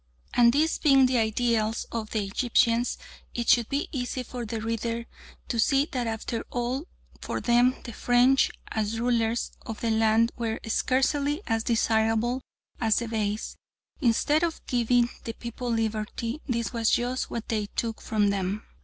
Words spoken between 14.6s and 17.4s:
giving the people liberty, this was just